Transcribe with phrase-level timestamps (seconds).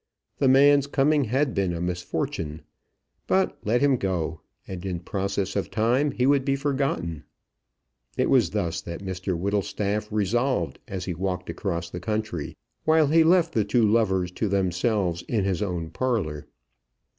[0.39, 2.63] The man's coming had been a misfortune;
[3.27, 7.23] but let him go, and in process of time he would be forgotten.
[8.17, 13.23] It was thus that Mr Whittlestaff resolved as he walked across the country, while he
[13.23, 16.47] left the two lovers to themselves in his own parlour.